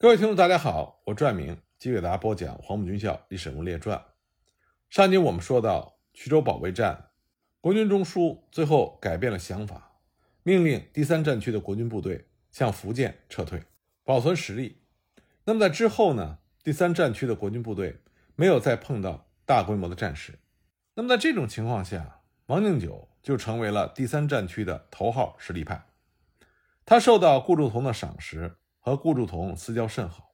[0.00, 3.98] 各位听众，大家好，我拽明继续给大家播讲《黄埔军校历史人物列传》。
[4.88, 7.08] 上集我们说到徐州保卫战，
[7.60, 9.98] 国军中枢最后改变了想法，
[10.44, 13.64] 命令第三战区的国军部队向福建撤退，
[14.04, 14.82] 保存实力。
[15.46, 16.38] 那么在之后呢？
[16.62, 17.96] 第三战区的国军部队
[18.36, 20.38] 没有再碰到大规模的战事。
[20.94, 25.86] 那么在这种情况下，王敬久就成为了第三战区的头号实力派。
[26.86, 28.58] 他受到顾祝同的赏识。
[28.88, 30.32] 和顾祝同私交甚好，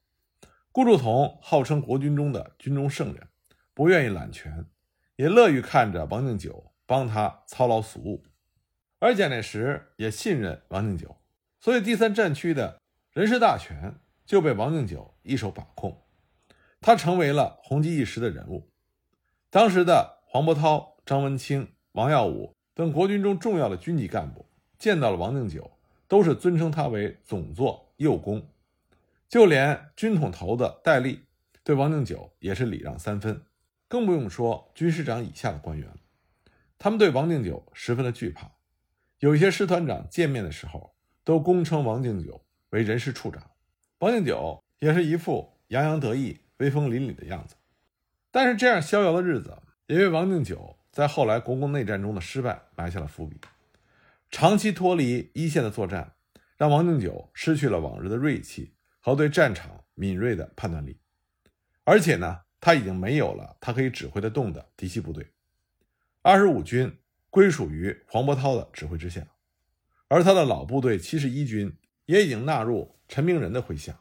[0.71, 3.27] 顾祝同号称国军中的军中圣人，
[3.75, 4.67] 不愿意揽权，
[5.17, 8.23] 也乐于看着王敬久帮他操劳俗务，
[9.01, 11.17] 而蒋介石也信任王敬久，
[11.59, 12.81] 所以第三战区的
[13.13, 16.05] 人事大权就被王敬久一手把控，
[16.81, 18.71] 他成为了红极一时的人物。
[19.51, 24.47] 当时的黄伯韬、张文清、王耀武等国军中重要的军级干部
[24.79, 25.73] 见到了王敬久，
[26.07, 27.84] 都是尊称他为总座。
[27.97, 28.49] 右公，
[29.29, 31.25] 就连军统头子戴笠
[31.63, 33.43] 对王敬久也是礼让三分，
[33.89, 35.89] 更不用说军师长以下的官员。
[36.79, 38.51] 他们对王敬久十分的惧怕，
[39.21, 43.43] 有一些师团长见面的时候都恭称王敬久为人事处长。
[44.01, 47.55] 王敬久也是一副洋洋得意、威风凛凛的样子。
[48.31, 53.39] 但是这样逍遥的日子，也为王敬久在后来国共内战中的失败埋下了伏笔。
[54.31, 56.14] 长期脱离一线的作战。
[56.57, 60.99] 让王敬久失去了往日的锐气和对战场敏锐的判断力，
[61.83, 65.31] 而且呢，他已经没有了他可以指挥得动的嫡系部队。
[66.23, 66.97] 二十五军
[67.29, 69.27] 归属于黄伯韬的指挥之下，
[70.09, 74.01] 而他的老部队七十一军也已经纳入陈明仁的麾下。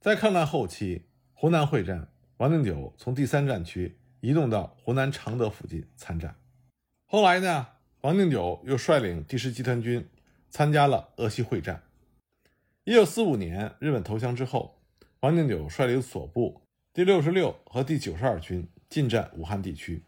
[0.00, 6.36] 在抗战后期，湖南会战，王敬久从第三战区移动到湖南常德附近参战。
[7.06, 7.68] 后来呢，
[8.00, 10.06] 王敬久又率领第十集团军。
[10.50, 11.82] 参加了鄂西会战。
[12.84, 14.80] 一九四五年，日本投降之后，
[15.20, 20.04] 黄敬九率领所部第六十六和第九十二军进占武汉地区，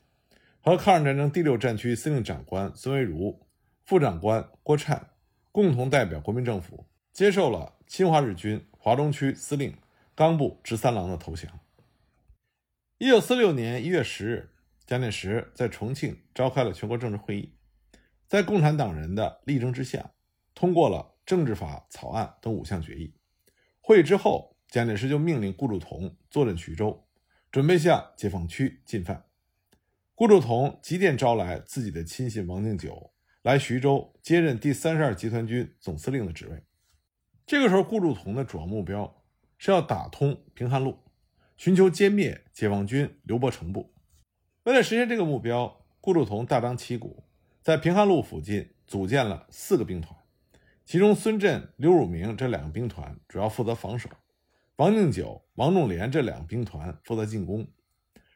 [0.61, 3.45] 和抗日战争第六战区司令长官孙维如、
[3.85, 5.11] 副长官郭灿
[5.51, 9.77] 共同代表国民政府，接受了侵华日军华中区司令
[10.15, 11.51] 冈部直三郎的投降。
[12.99, 14.51] 一九四六年一月十日，
[14.87, 17.53] 蒋介石在重庆召开了全国政治会议，
[18.29, 20.11] 在共产党人的力争之下。
[20.59, 23.15] 通过了政治法草案等五项决议。
[23.81, 27.07] 会议之后，蒋介石就命令顾祝同坐镇徐州，
[27.53, 29.27] 准备向解放区进犯。
[30.17, 36.65] 顾祝同急电招来自己的亲信王敬久来徐州接任第三十二集团军总司令的职位。
[37.47, 39.23] 这个时候，顾祝同的主要目标
[39.59, 40.99] 是要打通平汉路，
[41.57, 43.95] 寻求歼灭解放军刘伯承部。
[44.65, 47.23] 为了实现这个目标，顾祝同大张旗鼓，
[47.63, 50.18] 在平汉路附近组建了四个兵团。
[50.89, 54.09] 其中，孙震、刘汝明这两个兵团主要负责防守，
[54.77, 57.69] 王敬久、王仲廉这两个兵团负责进攻，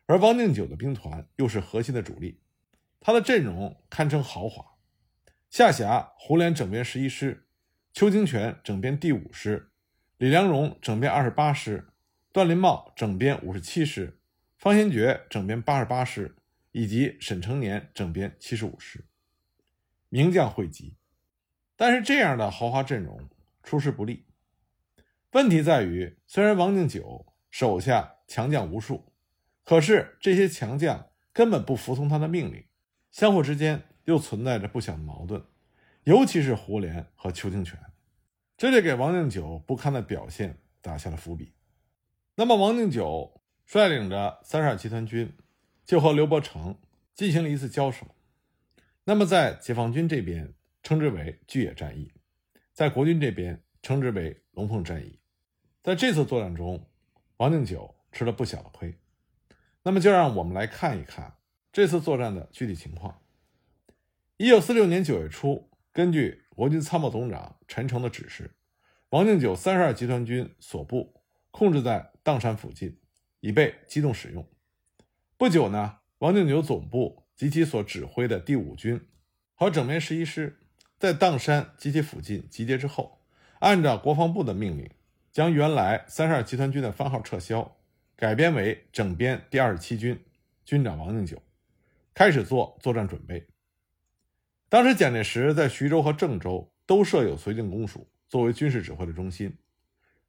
[0.05, 2.43] 而王敬久的兵团又是核心的主力，
[3.01, 4.63] 他的阵容堪称豪华。
[5.49, 7.47] 下辖胡琏整编十一师，
[7.95, 9.71] 邱清泉整编第五师，
[10.19, 11.89] 李良荣整编二十八师，
[12.33, 14.19] 段林茂整编五十七师，
[14.59, 16.37] 方先觉整编八十八师，
[16.73, 19.07] 以及沈成年整编七十五师，
[20.11, 20.99] 名将汇集。
[21.83, 23.29] 但是这样的豪华阵容
[23.65, 24.25] 出师不利，
[25.33, 29.13] 问题在于，虽然王敬久手下强将无数，
[29.65, 32.65] 可是这些强将根本不服从他的命令，
[33.11, 35.45] 相互之间又存在着不小的矛盾，
[36.05, 37.77] 尤其是胡琏和邱清泉，
[38.57, 41.53] 这就给王敬久不堪的表现打下了伏笔。
[42.37, 45.37] 那么，王敬久率领着三十二集团军
[45.85, 46.79] 就和刘伯承
[47.13, 48.07] 进行了一次交手。
[49.03, 50.55] 那么，在解放军这边。
[50.93, 52.13] 称之为巨野战役，
[52.75, 55.19] 在国军这边称之为龙凤战役。
[55.83, 56.87] 在这次作战中，
[57.39, 58.95] 王敬久吃了不小的亏。
[59.85, 61.39] 那么，就让我们来看一看
[61.73, 63.23] 这次作战的具体情况。
[64.37, 68.55] 一九四六年九月初，根据国军参谋总长陈诚的指示，
[69.09, 72.99] 王敬久三十二集团军所部控制在砀山附近，
[73.41, 74.47] 以备机动使用。
[75.39, 79.01] 不久呢，王敬久总部及其所指挥的第五军
[79.55, 80.59] 和整编十一师。
[81.03, 83.19] 在砀山及其附近集结之后，
[83.59, 84.89] 按照国防部的命令，
[85.33, 87.77] 将原来三十二集团军的番号撤销，
[88.15, 90.17] 改编为整编第二十七军，
[90.65, 91.43] 军长王敬久，
[92.15, 93.45] 开始做作战准备。
[94.69, 99.59] 当时蒋介石在徐州和郑州都设有绥靖公署作为军事指挥的中心，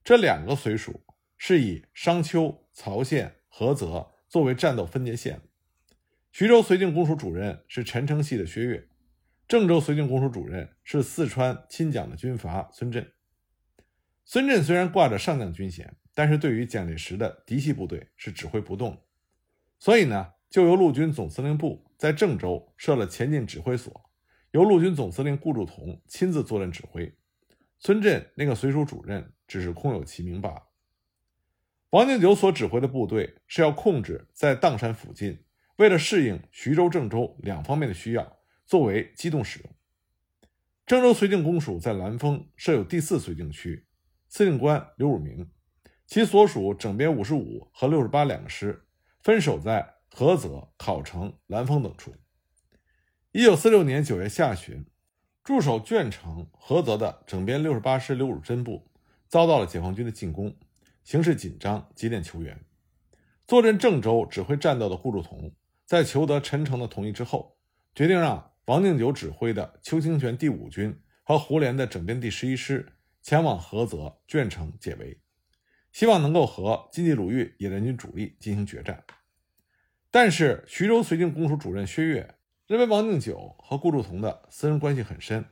[0.04, 1.04] 这两个绥署
[1.38, 5.40] 是以商丘、曹县、菏泽作为战斗分界线。
[6.32, 8.88] 徐州绥靖公署主任是陈诚系的薛岳。
[9.48, 13.12] 郑州绥靖公署主任是四川亲蒋的军阀孙震。
[14.26, 19.04] 孙震虽然挂着上将军衔，但是对于蒋介石的嫡系部队是指挥不动，
[19.80, 24.10] 所以呢，就由陆军总司令部在郑州设了前进指挥所，
[24.52, 27.14] 由陆军总司令顾祝同亲自坐镇指挥，
[27.80, 30.70] 孙震那个随属主任只是空有其名罢了。
[31.90, 35.44] 王敬久所指挥的部队是要控制在砀山附近，
[35.76, 39.70] 为了适应徐州、郑州两方面的需要，作为机动使用。
[40.86, 43.86] 郑州绥靖公署在兰丰设有第四绥靖区，
[44.28, 45.50] 司令官刘汝明，
[46.06, 48.86] 其所属整编五十五和六十八两个师
[49.22, 52.14] 分守在菏泽、考城、兰丰等处。
[53.32, 54.86] 一九四六年九月下旬，
[55.44, 58.92] 驻守鄄城、菏泽的整编六十八师刘汝珍部
[59.28, 60.56] 遭到了解放军的进攻。
[61.04, 62.64] 形势紧张，急电求援。
[63.48, 65.54] 坐镇郑州指挥战斗的顾祝同，
[65.86, 67.58] 在求得陈诚的同意之后，
[67.96, 75.20] 决定让王敬久指挥的邱清泉第五军和胡琏的整编第十一师前往菏泽、鄄城解围，
[75.92, 79.04] 希望能够和金冀鲁豫野战军主力进行决战。
[80.10, 85.44] 但是，徐州绥靖公署主任薛岳认为王敬久和顾祝同的私人关系很深，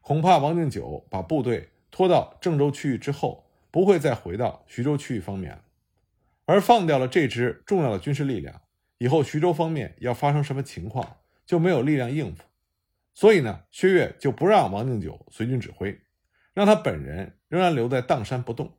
[0.00, 3.48] 恐怕王敬久把部队拖到郑州区域之后。
[3.72, 5.62] 不会再回到徐州区域方面，
[6.44, 8.60] 而放掉了这支重要的军事力量，
[8.98, 11.16] 以后徐州方面要发生什么情况，
[11.46, 12.42] 就没有力量应付。
[13.14, 16.00] 所以呢，薛岳就不让王敬久随军指挥，
[16.54, 18.78] 让他本人仍然留在砀山不动。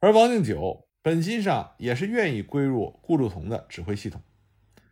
[0.00, 4.22] 而王敬久本心上也是愿意归入顾祝同的指挥系统，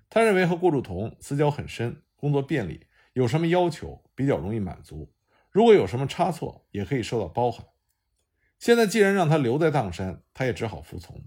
[0.08, 5.12] 他认为和顾祝同私交很深，工作便利，有什么要求比较容易满足，
[5.50, 7.66] 如果有什么差错，也可以受到包涵。
[8.58, 11.22] 现在既然让他留在砀山，他也只好服从。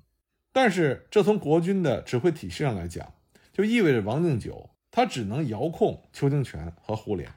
[0.52, 3.16] 但是这从国军的指挥体系上来讲，
[3.52, 7.28] 就意味着王敬久他只能遥控邱清泉和胡琏，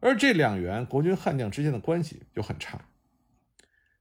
[0.00, 2.88] 而这两员国军悍将之间的关系就很差。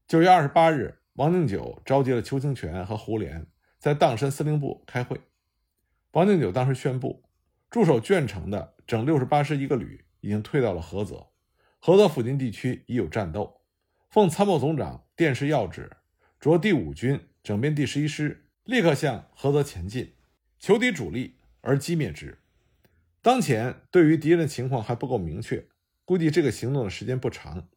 [0.07, 3.45] 九月二十八日，王敬久召集了邱清泉和胡琏
[3.77, 5.21] 在砀山司令部开会。
[6.13, 7.23] 王敬久当时宣布，
[7.69, 11.27] 驻守鄄城的整六十八师一个旅已经退到了菏泽，
[11.79, 13.61] 菏泽附近地区已有战斗。
[14.09, 15.87] 奉参谋总长电示要旨，
[16.39, 20.15] 着第五军整编第十一师立刻向菏泽前进，
[20.57, 22.39] 求敌主力而击灭之。
[23.21, 25.67] 当前对于敌人的情况还不够明确，
[26.05, 27.69] 估计这个行动的时间不长。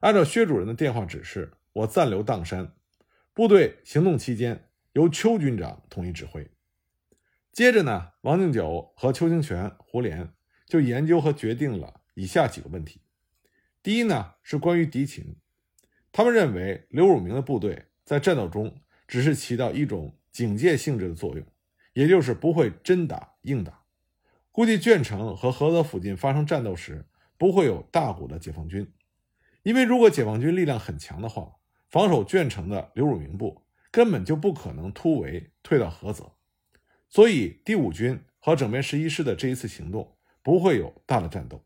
[0.00, 2.72] 按照薛主任的电话指示，我暂留砀山，
[3.32, 6.50] 部队行动期间由邱军长统一指挥。
[7.52, 10.30] 接着呢，王敬久和邱清泉、胡琏
[10.66, 13.00] 就研究和决定了以下几个问题：
[13.82, 15.36] 第一呢，是关于敌情。
[16.10, 21.46] 他们认为刘汝明的部队在战斗中只是起到一种警戒性质的作用，
[21.92, 23.84] 也就是不会真打硬打。
[24.58, 27.06] 估计鄄城和菏泽附近发生战斗时，
[27.36, 28.92] 不会有大股的解放军，
[29.62, 31.52] 因为如果解放军力量很强的话，
[31.88, 33.62] 防守鄄城的刘汝明部
[33.92, 36.32] 根本就不可能突围退到菏泽。
[37.08, 41.62] 所以第五军和整编十一师的这一次行动不会有大的战斗。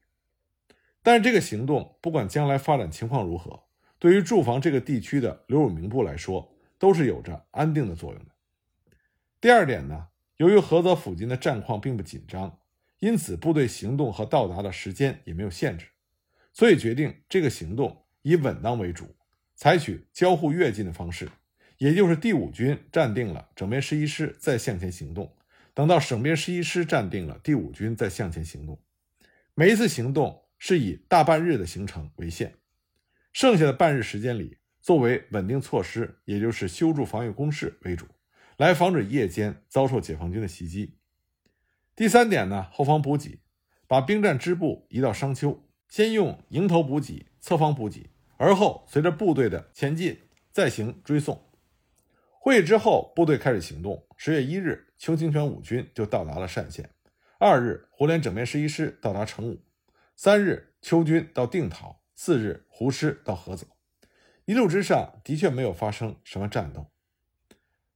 [1.02, 3.62] 但是这个行动不管将来发展情况如何。
[3.98, 8.32] 对于驻防这个地区的刘汝明部来说，都是有着安定的作用的。
[9.40, 12.58] 第二点呢，由于菏泽附近的战况并不紧张，
[13.02, 15.86] 因此部队行动和到达的时间也没有限制，
[16.52, 19.16] 所以决定这个行动以稳当为主，
[19.56, 21.28] 采取交互跃进的方式，
[21.78, 25.34] 也就是第五军站定了整编十一师再向前行动，
[25.74, 28.80] 等到省编十一师站定了第五军再向前行动。
[29.54, 32.54] 每一次行动是以大半日的行程为限。
[33.32, 38.06] 剩下的半日时间里，作为稳定措施，也就是修筑防御工事为主，
[38.58, 40.98] 来防止夜间遭受解放军的袭击。
[41.94, 43.40] 第三点呢，后方补给，
[43.86, 50.18] 把兵站支部移到商丘，先用迎头补给、侧方补给，而后随着部队的前进
[50.50, 51.50] 再行追送。
[52.40, 54.06] 会议之后，部队开始行动。
[54.16, 56.86] 十月一日，邱清泉五军就到达了单县；
[57.38, 59.56] 二日，胡琏整编十一师到达成武；
[60.16, 62.00] 三日，邱军到定陶。
[62.14, 63.66] 四日，胡师到菏泽，
[64.44, 66.86] 一路之上的确没有发生什么战斗。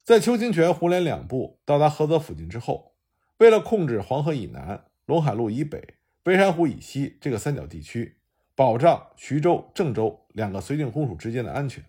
[0.02, 2.95] 在邱清泉、胡琏两部到达菏泽附近之后，
[3.38, 8.16] 为了控制黄河以南、陇海路以北、微山湖以西这个三角地区，
[8.54, 11.84] 保障徐州、郑州两个绥靖公署之间的安全，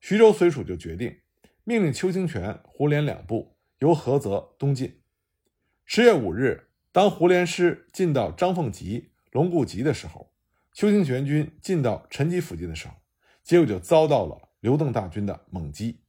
[0.00, 1.18] 徐州绥署就决定
[1.64, 5.02] 命令邱清泉、胡琏两部由菏泽东进。
[5.84, 10.32] 十月五日，当胡琏师进到张凤集、龙固集的时候。
[10.74, 12.94] 邱清泉军进到陈集附近的时候，
[13.42, 16.02] 结果就遭到了刘邓大军的猛击。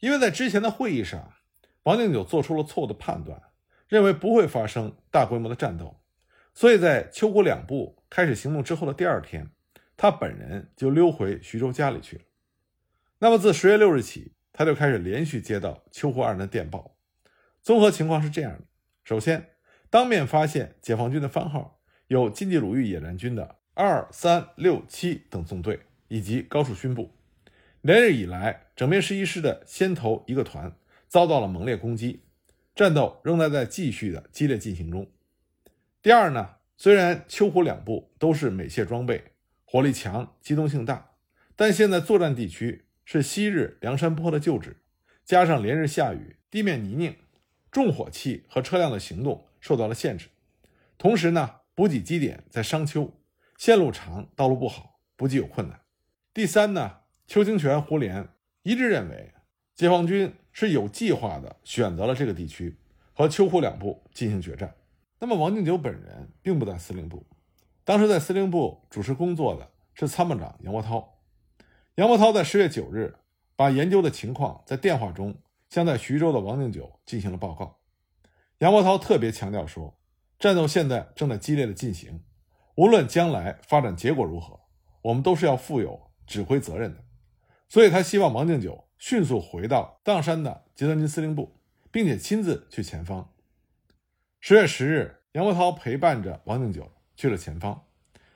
[0.00, 1.32] 因为在之前的会议上，
[1.84, 3.40] 王敬久做出了错误的判断，
[3.94, 6.00] 认为不会发生大规模的战斗，
[6.52, 9.52] 所以在邱胡两部开始行动之后的第二天，
[9.96, 12.22] 他本人就溜回徐州家里去了。
[13.20, 16.96] 那么自十月六日起，他就开始连续接到秋胡二人的电报。
[17.62, 18.64] 综合情况是这样的：
[19.04, 19.50] 首先，
[19.90, 27.12] 当面发现解放军的番号有晋冀鲁豫野战军的二、三、六、七等纵队，以及高树勋部。
[27.80, 30.74] 连日以来，整编十一师的先头一个团
[31.06, 32.23] 遭到了猛烈攻击，
[32.74, 35.10] 战斗仍在在继续的激烈进行中。
[36.02, 39.32] 第二呢，虽然秋胡两部都是美械装备，
[39.64, 41.12] 火力强，机动性大，
[41.54, 44.76] 但现在作战地区是昔日梁山泊的旧址，
[45.24, 47.14] 加上连日下雨，地面泥泞，
[47.70, 50.28] 重火器和车辆的行动受到了限制。
[50.98, 53.12] 同时呢，补给基点在商丘，
[53.56, 55.80] 线路长，道路不好，补给有困难。
[56.32, 56.98] 第三呢。
[57.26, 58.26] 邱清泉、胡琏
[58.64, 59.32] 一致认为，
[59.74, 62.78] 解放军是有计划的选择了这个地区
[63.12, 64.74] 和秋胡两部进行决战。
[65.18, 67.26] 那么，王敬久本人并不在司令部，
[67.84, 71.18] 当时在司令部主持工作的是参谋长杨伯涛。
[71.96, 73.16] 杨伯涛在十月九日
[73.56, 75.36] 把研究的情况在电话中
[75.70, 77.80] 向在徐州的王定久进行了报告。
[78.58, 79.98] 杨伯涛特别强调说，
[80.38, 82.22] 战斗现在正在激烈的进行，
[82.76, 84.60] 无论将来发展结果如何，
[85.02, 87.02] 我们都是要负有指挥责任的。
[87.68, 91.58] 所以他希望王定久迅速回到砀山的集团军司令部，
[91.90, 93.34] 并且亲自去前方。
[94.40, 97.84] 十月十日，杨伯涛陪伴着王定久去了前方。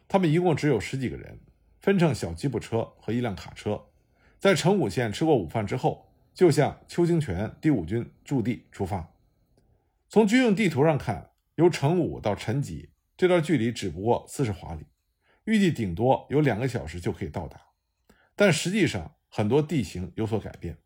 [0.06, 1.40] 他们一共只有十几个人，
[1.80, 3.86] 分乘小吉普车和一辆卡车，
[4.38, 9.14] 在成武县吃过午饭之后，就向邱清泉第五军驻地出发。
[10.10, 14.84] 从军用地图上看，由成武到陈吉这段距离只不过四十华里，
[15.44, 17.58] 预计顶多有两个小时就可以到达，
[18.36, 19.14] 但实际上。
[19.28, 20.78] 很多地形有所改变，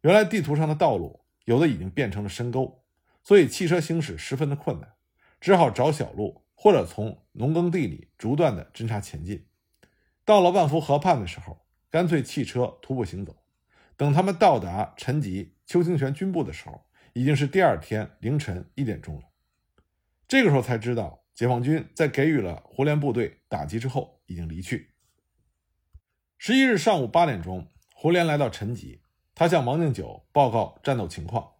[0.00, 2.82] 原来地图上的道路有的已经变成了深沟，
[3.22, 4.94] 所以汽车行驶十分的困难，
[5.40, 9.46] 只好找小路或者从农耕地里逐段的侦察前进。
[10.24, 13.36] 到了万福河畔的时候，干脆汽车徒步行走。
[13.96, 19.22] 等他们到达陈吉、邱清泉军部的时候，已经是第二天凌晨一点钟了。
[20.26, 24.94] 这个时候才知道，解放军在给予了胡琏部队打击之后，已经离去。
[26.38, 27.68] 十一日上午八点钟。
[28.04, 29.00] 胡琏来到陈集，
[29.34, 31.52] 他向王敬久报告战斗情况。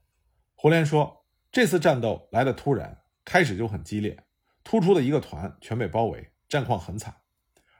[0.54, 4.26] 胡琏说：“这次战斗来的突然，开始就很激烈，
[4.62, 7.16] 突出的一个团全被包围，战况很惨。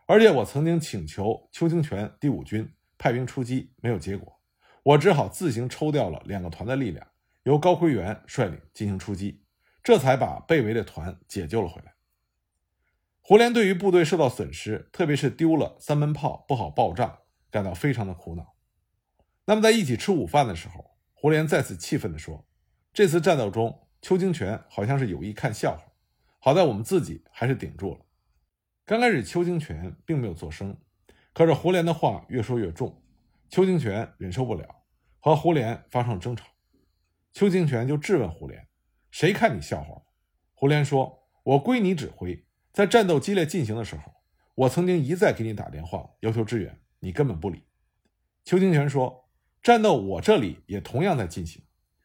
[0.07, 4.41] 而且我曾经请求邱清泉第五军派兵出击，没有结果，
[4.83, 7.07] 我只好自行抽调了两个团的力量，
[7.43, 9.45] 由高奎元率领进行出击，
[9.83, 11.93] 这才把被围的团解救了回来。”
[13.21, 17.19] 胡琏对于部队受到损失，特别是丢了三门炮不好报账，
[17.51, 18.54] 感到非常的苦恼。
[19.47, 22.47] 那么，在一起吃午饭的时候，胡琏再次气愤地说
[22.95, 25.85] ：“这次战斗中，邱清泉好像是有意看笑话，
[26.39, 28.01] 好在我们自己还是顶住了。”
[28.87, 30.75] 刚开始，邱清泉并没有作声，
[31.35, 33.03] 可是胡琏的话越说越重，
[33.51, 34.67] 邱清泉忍受不了，
[35.21, 36.47] 和胡琏发生了争吵。
[37.35, 38.65] 邱清泉就质问胡琏
[39.11, 40.03] ：“谁看你笑话了？”
[40.57, 44.11] 胡琏说：“我归你指挥，在战斗激烈进行的时候，
[44.55, 47.65] 我曾经一再给你打电话要求支援，你根本不理。”
[48.43, 49.24] 邱清泉说。
[49.65, 51.63] 战斗我这里也同样在进行，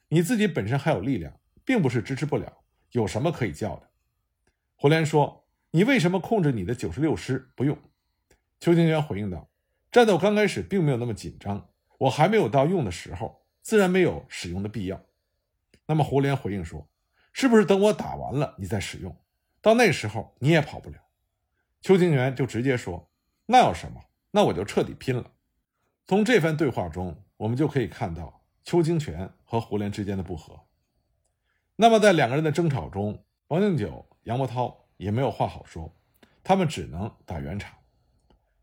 [0.07, 2.59] 你自己本身还有力量，并不是支持不了。
[2.91, 3.89] 有什么可以叫的？
[4.77, 7.77] 胡琏说：“你为什么控制你的九十六师不用？”
[8.61, 9.49] 邱清泉回应道
[9.91, 15.03] ：“战斗刚开始并没有那么紧张，我还没有到用的时候，自然没有使用的必要。”
[15.85, 16.89] 那么胡琏回应说
[17.33, 19.13] ：“是不是等我打完了你再使用？
[19.61, 20.95] 到那时候你也跑不了。”
[21.83, 23.11] 邱清泉就直接说
[23.47, 24.01] ：“那有什么？
[24.31, 25.33] 那我就彻底拼了。”
[26.07, 27.21] 从这番对话中。
[27.39, 30.67] 我们就可以看到邱清泉和胡琏之间的不和。
[31.77, 35.97] 那么，在两个人的争吵中，王定久、杨伯涛也没有话好说，
[36.43, 37.73] 他们只能打圆场。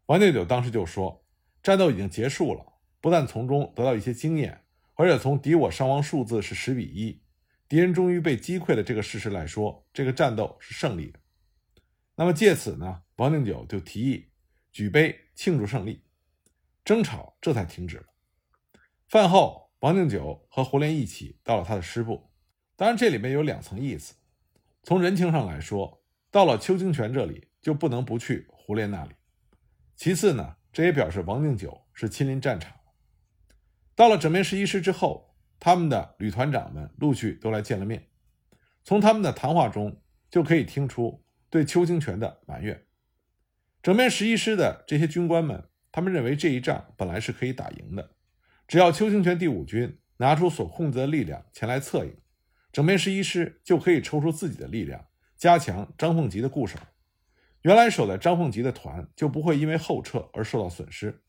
[0.04, 1.25] 王定久当时就说
[1.62, 4.62] ：“战斗已经结束了，不但从中得到一些经验，
[4.95, 7.23] 而且从敌我伤亡数字是十比一，
[7.66, 11.18] 敌人终于被击溃的这个事实来说，这个战斗是胜利的。”
[12.14, 14.28] 那么借此呢，王定久就提议
[14.71, 16.04] 举杯庆祝胜利，
[16.85, 18.06] 争吵这才停止了。
[19.09, 22.33] 饭后，王定久和胡琏一起到了他的师部。
[22.75, 24.15] 当然，这里面有两层意思。
[24.83, 29.13] 从人情上来说，到了邱清泉这里，就不能不去胡琏那里。
[29.95, 32.73] 其次呢，这也表示王定久是亲临战场。
[33.95, 38.09] 到了整编十一师之后，他们的旅团长们陆续都来见了面。
[38.83, 42.85] 从他们的谈话中，就可以听出对邱清泉的埋怨。
[43.83, 48.15] 整编十一师的这些军官们，他们认为这一仗本来是可以打赢的。
[48.66, 52.16] 只要邱清泉第五军拿出所控制的力量前来策应，
[52.73, 55.06] 整编十一师就可以抽出自己的力量，
[55.37, 56.78] 加强张凤吉的固守。
[57.62, 61.23] 原来守在张凤吉的团就不会因为后撤而受到损失。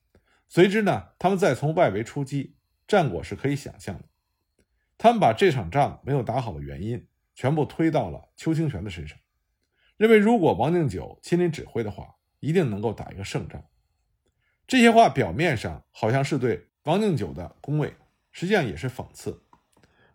[0.48, 2.56] 随之呢，他们再从外围出击，
[2.88, 4.06] 战果是可以想象的。
[4.98, 9.18] 他们把这场仗没有打好的原因全部推到了邱清泉的身上，
[9.98, 13.64] 认为如果王敬久亲临指挥的话，一定能够打一个胜仗。
[14.68, 17.98] 这些话表面上好像是对王定九的恭维，
[18.32, 19.44] 实际上也是讽刺。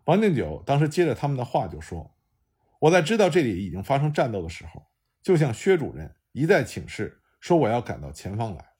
[0.05, 2.15] 王定九当时接着他们的话就说
[2.81, 4.87] ：“我在知道这里已经发生战斗的时候，
[5.21, 8.71] 就向薛主任一再请示，说我要赶到前方来。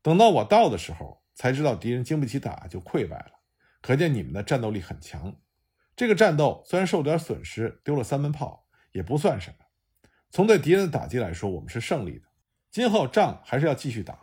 [0.00, 3.32] 等到我到的时候，才知道敌人经不起打就溃败了。
[3.82, 5.34] 可见你们的战斗力很强。
[5.96, 9.56] 这个战斗虽然受点损失，丢了三门炮，也不算什么。
[10.30, 12.28] 从对敌人的打击来说，我们是胜利的。
[12.70, 14.20] 今后仗还是要继续打。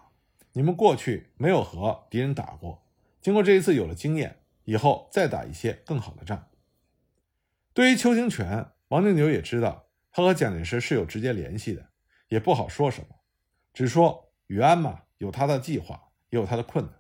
[0.54, 2.81] 你们过去没有和敌人打过，
[3.22, 6.48] 经过这一次有了经验。”以后再打一些更好的仗。
[7.74, 11.90] 对于邱清泉，王定久也知道他和蒋介石是有直接联系的，
[12.28, 13.16] 也不好说什么，
[13.74, 16.94] 只说禹安嘛，有他的计划，也有他的困难。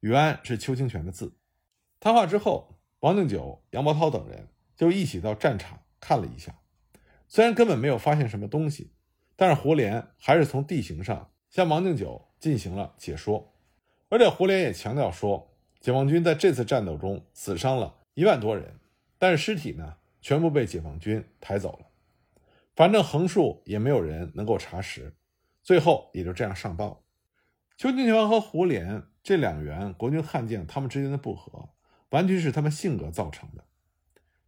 [0.00, 1.38] 禹安是邱清泉的字。
[2.00, 6.58] 谈话之后，王定九、杨伯涛等人就一起到战场看了一下，
[7.28, 8.92] 虽然根本没有发现什么东西，
[9.36, 13.54] 但是胡琏还是从地形上向王定九进行了解说，
[14.08, 15.48] 而且胡琏也强调说。
[15.80, 18.80] 解放军在这次战斗中死伤了一万多人，
[19.16, 21.86] 但是尸体呢，全部被解放军抬走了。
[22.74, 25.14] 反正横竖也没有人能够查实，
[25.62, 27.04] 最后也就这样上报。
[27.76, 31.68] 邱清泉和胡琏这两员国军悍将，他们之间的不和，
[32.10, 33.62] 完全是他们性格造成的。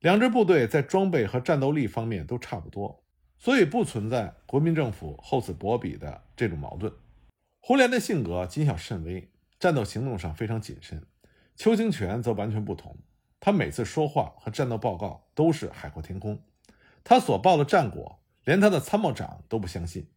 [0.00, 3.04] 两支部队在装备和战斗力方面都差不多，
[3.38, 6.92] 所以不存在国民政府厚此薄彼的这种矛盾。
[7.60, 9.29] 胡琏的性格谨小慎微，
[9.60, 11.06] 战斗行动上非常谨慎。
[11.54, 12.96] 邱清泉则完全不同，
[13.38, 16.42] 他每次说话和战斗报告都是海阔天空，
[17.04, 20.08] 他所报的战果连他的参谋长都不相信。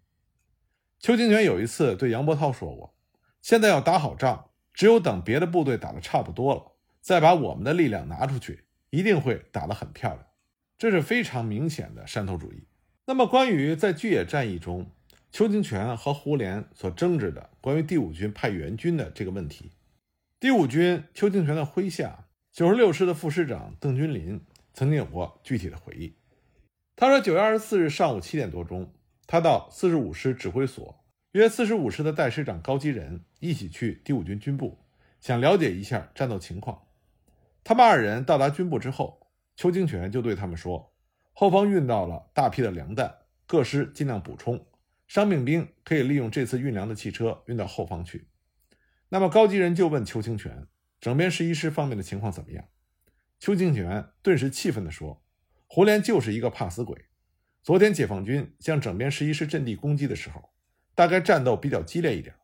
[1.00, 2.96] 邱清泉有一次对杨伯涛说过
[3.44, 6.72] ：“现在要打好仗，只有等别的部队打得差不多了，
[7.02, 10.26] 再把我们的力量拿出去，一定会打得很漂亮。”
[10.80, 12.68] 这是非常明显的山头主义。
[13.06, 14.90] 那么，关于在巨野战役中
[15.34, 19.72] 邱清泉和胡琏所争执的关于第五军派援军的这个问题。
[20.40, 24.40] 第五军邱清泉的麾下，九十六师的副师长邓君林
[24.76, 26.14] 曾经有过具体的回忆。
[26.96, 28.94] 他说，九月二十四日上午七点多钟，
[29.26, 34.78] 他到四十五师指挥所，约四十五师的代师长高吉仁一起去第五军军部，
[35.20, 36.84] 想了解一下战斗情况。
[37.64, 40.94] 他们二人到达军部之后，邱清泉就对他们说
[41.34, 43.16] ：“后方运到了大批的粮弹，
[43.48, 44.64] 各师尽量补充，
[45.08, 48.28] 伤病兵可以利用这次运粮的汽车运到后方去。”
[49.10, 50.68] 那么高级人就问邱清泉
[51.00, 52.66] ：“整编十一师方面的情况怎么样？”
[53.40, 55.24] 邱清泉顿时气愤地说
[55.68, 57.06] ：“胡琏就是一个怕死鬼。
[57.62, 60.50] 昨天解放军向整编十一师阵地攻击的时候，
[60.96, 62.36] 大概战斗比较激烈一点，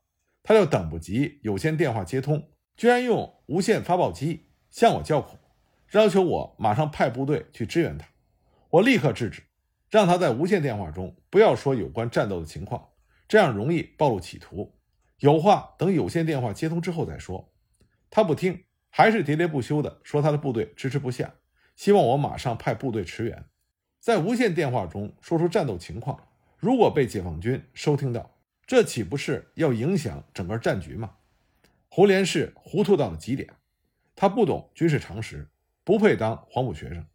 [0.44, 5.38] 他就等不及有线电话接通，居然用无线发报机向我叫苦，
[5.92, 8.08] 要求我马上派部队去支援他。
[8.70, 9.42] 我立刻制止，
[9.90, 12.90] 让他在无线电话中不要说有关战斗的情况，
[13.28, 14.76] 这样容易暴露企图。”
[15.20, 17.52] 有话等有线电话接通之后再说。
[18.10, 21.36] 他不听，还是喋喋不休地说他的部队支持不下，
[21.76, 23.46] 希望我马上派部队驰援。
[24.00, 31.16] 在无线电话中说出战斗情况，如果被解放军收听到，这岂不是要影响整个战局吗？
[31.90, 33.50] 胡琏是糊涂到了极点，
[34.16, 35.50] 他不懂军事常识，
[35.84, 37.06] 不配当黄埔学生。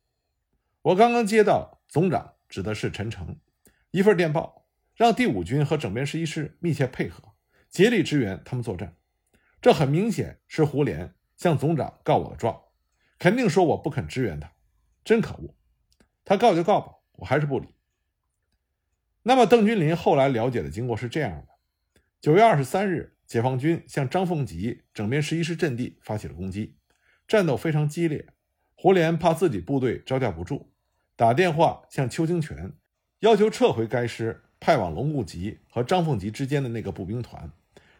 [0.83, 3.37] 我刚刚接到总长指的是陈诚
[3.91, 7.35] 一份电报，让第五军和整编十一师密切配合。
[7.69, 8.97] 竭力支援他们作战，
[9.61, 12.63] 这很明显是胡琏向总长告我的状，
[13.19, 14.53] 肯定说我不肯支援他，
[15.03, 15.57] 真可恶！
[16.25, 17.67] 他告就告吧，我还是不理。
[19.25, 21.49] 那么邓君林后来了解的经过是这样的：
[22.21, 26.77] 九月二十三日，解放军向张凤吉整编十一师阵地发起了攻击，
[27.27, 28.29] 战斗非常激烈。
[28.77, 30.73] 胡琏怕自己部队招架不住，
[31.17, 32.73] 打电话向邱清泉，
[33.21, 37.49] 要求撤回该师派往龙固集和张凤集之间的那个步兵团。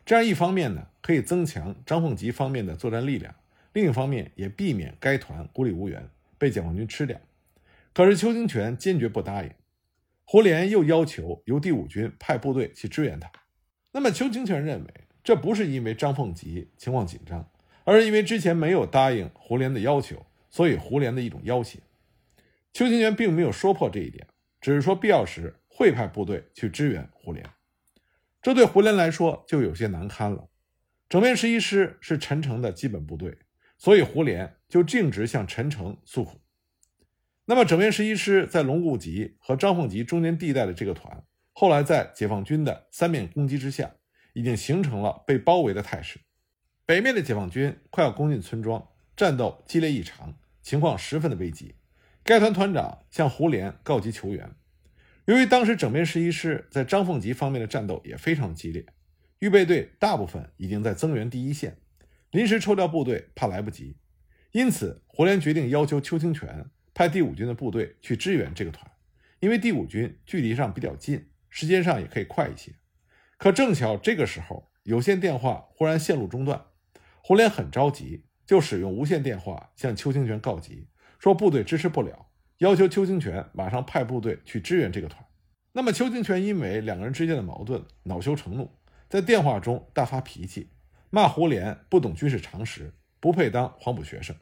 [0.05, 3.33] 这样一方面呢，可以增强张凤吉方面的作战力量；
[3.73, 7.17] 另一方面也避免该团孤立无援，被解放军吃掉。
[7.93, 9.51] 可是邱清泉坚决不答应。
[10.25, 13.31] 胡琏又要求由第五军派部队去支援他。
[13.93, 14.91] 那么邱清泉认为，
[15.23, 17.49] 这不是因为张凤吉情况紧张，
[17.85, 21.79] 而是因为之前没有答应胡琏的要求，所以胡琏的一种要挟。
[22.75, 24.27] 邱清泉并没有说破这一点，
[24.61, 27.41] 只是说必要时会派部队去支援胡琏。
[28.43, 30.49] 这对胡琏来说就有些难堪了。
[31.09, 33.39] 整编十一师是陈诚的基本部队，
[33.79, 36.41] 所以胡琏就径直向陈诚诉苦。
[37.45, 43.95] 那么，整编十一师在龙固集和张凤集中间地带的这个团，后来在解放军的三面攻击之下，
[44.33, 46.19] 已经形成了被包围的态势。
[46.85, 48.85] 北面的解放军快要攻进村庄，
[49.17, 51.77] 战斗激烈异常，情况十分的危急。
[52.27, 54.51] 该团团长向胡琏告急求援。
[55.27, 58.87] 由于当时整编十一师在张凤吉方面的战斗也非常激烈，
[59.41, 61.77] 预备队大部分已经在增援第一线，
[62.31, 63.99] 临时抽调部队怕来不及，
[64.53, 68.91] 因此胡琏决定要求邱清泉派第五军的部队去支援这个团，
[69.41, 72.73] 因为第五军距离上比较近，时间上也可以快一些。
[73.37, 76.65] 可正巧这个时候，有线电话忽然线路中断，
[77.21, 80.89] 胡琏很着急，就使用无线电话向邱清泉告急。
[81.19, 82.27] 说部队支持不了，
[82.59, 85.25] 要求邱清泉马上派部队去支援这个团。
[85.73, 88.71] 那么邱清泉因为两个人之间的矛盾，恼羞成怒，
[89.09, 90.71] 在电话中大发脾气，
[91.11, 94.37] 骂胡琏不懂军事常识，不配当黄埔学生。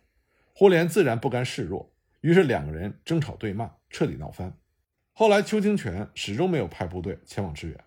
[0.55, 4.53] 胡琏自然不甘示弱，于是两个人争吵对骂，彻底闹翻。
[5.15, 7.79] 后来邱清泉始终没有派部队前往支援。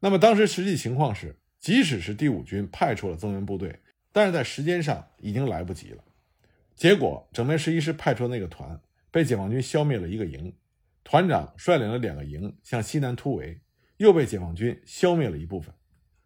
[0.00, 3.80] 那么当时实际情况是，即使是第五军派出了增援部队，
[4.12, 6.02] 但是在时间上已经来不及了。
[6.82, 10.52] 结果，整编十一师派出的那个团被解放军消灭了一个营，
[11.04, 13.60] 团长率领了两个营向西南突围，
[13.98, 15.72] 又被解放军消灭了一部分，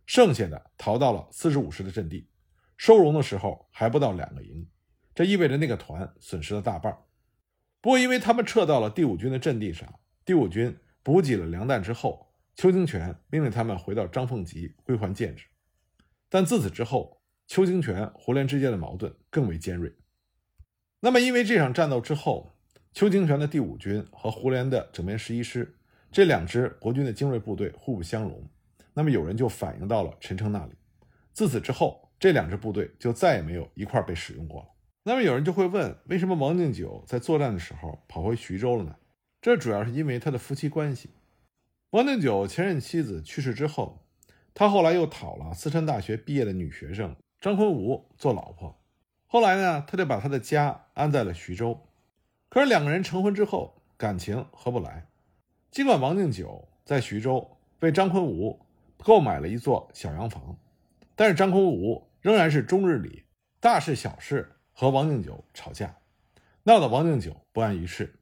[0.07, 2.31] 剩下的逃到了四十五师的阵地。
[2.79, 4.67] 收容的时候还不到两个营，
[5.15, 6.91] 这意味着那个团损失了大半。
[7.83, 15.45] 不过，因为他们撤到了第五军的阵地上，第五军补给了粮弹之后，邱清泉命令他们回到张凤集归还建制。
[16.31, 19.95] 但自此之后，邱清泉、胡琏之间的矛盾更为尖锐。
[21.01, 22.53] 那么，因为这场战斗之后，
[22.93, 25.77] 邱清泉的第五军和胡琏的整编十一师
[26.11, 28.43] 这两支国军的精锐部队互不相容，
[28.95, 30.73] 那么有人就反映到了陈诚那里。
[31.33, 34.69] 自此之后，这两支部队就再也没有一块被使用过了。
[35.03, 38.97] 那么有人就会问，为什么王敬久在作战的时候跑回徐州了呢？
[39.43, 41.11] 这主要是因为他的夫妻关系。
[41.91, 44.03] 王敬久前任妻子去世之后，
[44.55, 48.81] 他后来又讨了四川大学毕业的女学生张坤吾做老婆。
[49.27, 51.87] 后来呢，他就把他的家安在了徐州。
[52.49, 55.07] 可是两个人成婚之后，感情合不来。
[55.71, 58.65] 尽管王敬久在徐州为张坤吾
[58.99, 60.57] 购买了一座小洋房，
[61.15, 63.25] 但是张坤吾仍然是终日里
[63.61, 65.97] 大事小事和王敬久吵架，
[66.63, 68.21] 闹得王敬久不安于室。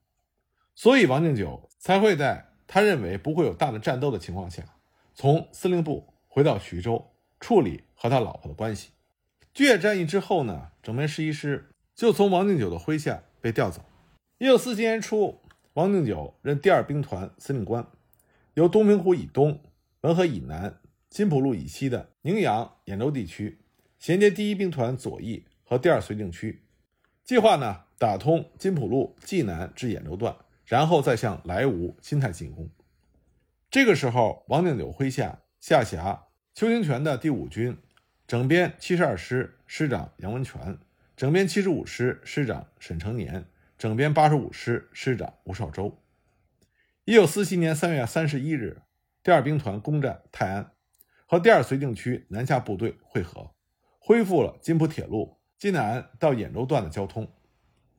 [0.74, 4.64] 所以王敬久才会在他认为不会有大的战斗的情况下，
[5.14, 8.90] 从司令部回到徐州处理和他老婆的关系。
[9.54, 13.84] 巨野战役之后呢，整编十一师就从王敬久的麾下被调走。
[14.38, 15.40] 一九四七年初，
[15.74, 17.86] 王敬久任第二兵团司令官，
[18.54, 19.60] 由东平湖以东、
[20.00, 23.60] 文河以南、金浦路以西的宁阳、兖州地区
[24.00, 26.64] 衔接第一兵团左翼和第二绥靖区，
[27.22, 30.36] 计划呢打通金浦路济南至兖州段，
[30.66, 32.68] 然后再向莱芜、新泰进攻。
[33.70, 37.78] 这个时候，王敬久麾下下辖邱清泉的第五军。
[38.35, 40.77] 整编七十二师师长杨文全，
[41.16, 43.44] 整编七十五师师长沈成年，
[43.79, 46.03] 整编八十五师师长吴少洲。
[47.05, 48.83] 一九四七年三月三十一日，
[49.23, 50.73] 第二兵团攻占泰安，
[51.27, 53.53] 和第二绥靖区南下部队会合，
[54.01, 57.33] 恢复了津浦铁路济南到兖州段的交通。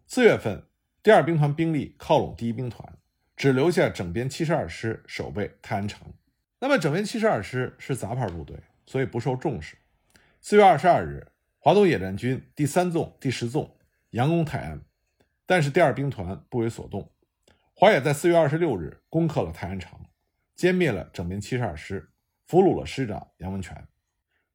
[0.06, 0.64] 四月份，
[1.02, 2.98] 第二兵团兵力靠拢第一兵团，
[3.38, 6.12] 只留下整编七十二师守备泰安城。
[6.60, 9.78] 那么，整编七十二师是杂牌部队，所以不受重视。
[10.48, 13.76] 四月二十二日，华东野战军第三纵、第十纵
[14.12, 14.80] 佯攻泰安，
[15.48, 17.12] 但是第二兵团不为所动。
[17.74, 20.00] 华野在四月二十六日攻克了泰安城，
[20.56, 22.12] 歼灭了整编七十二师，
[22.46, 23.88] 俘虏了师长杨文全。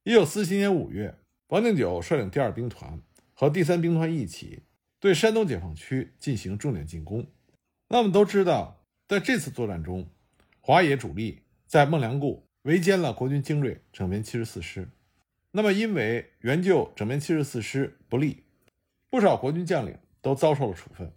[0.04, 3.02] 一九四七年五月，王定久率领第二兵团
[3.34, 4.62] 和第三兵团一起
[5.00, 7.26] 对山东解放区进行重点进攻。
[7.88, 10.08] 那我们都知道，在这次作战中，
[10.60, 14.88] 华野主力在孟良崮围歼了国军精锐整编七十四师。
[15.52, 18.44] 那么，因为援救整编七十四师不利，
[19.08, 21.12] 不少国军将领都遭受了处分。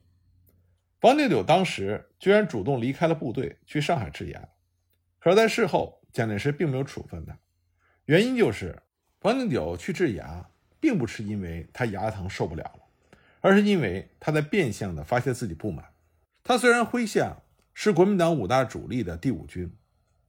[1.02, 4.50] 王敬久当时居然主动离开了部队，去上海治牙。
[5.20, 7.38] 可是，在事后，蒋介石并没有处分他，
[8.06, 8.82] 原因就是
[9.22, 12.80] 王敬久去治牙，并不是因为他牙疼受不了了，
[13.42, 15.86] 而是因为他在变相的发泄自己不满。
[16.42, 17.38] 他虽然麾下
[17.74, 19.72] 是国民党五大主力的第五军，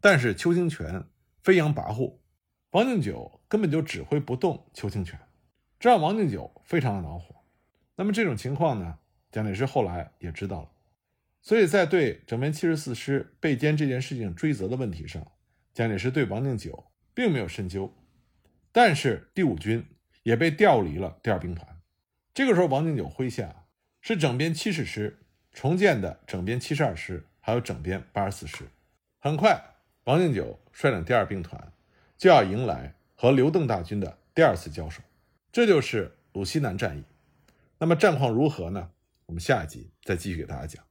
[0.00, 1.04] 但是邱清泉
[1.42, 2.18] 飞扬跋扈。
[2.74, 5.16] 王敬久根本就指挥不动邱清泉，
[5.78, 7.36] 这让王敬久非常的恼火。
[7.94, 8.98] 那么这种情况呢，
[9.30, 10.70] 蒋介石后来也知道了，
[11.40, 15.24] 所以在对整编七十四师被歼这件事情追责的问题上，
[15.72, 17.94] 蒋介石对王敬久并没有深究。
[18.72, 19.86] 但是第五军
[20.24, 21.80] 也被调离了第二兵团。
[22.32, 23.66] 这个时候，王敬久麾下
[24.00, 25.20] 是整编七十师、
[25.52, 28.68] 重建的整编七十二师，还有整编八十四师。
[29.20, 29.62] 很快，
[30.06, 31.70] 王敬久率领第二兵团。
[32.16, 35.02] 就要迎来和刘邓大军的第二次交手，
[35.52, 37.04] 这就是鲁西南战役。
[37.78, 38.90] 那么战况如何呢？
[39.26, 40.84] 我们下一集再继续给大家讲。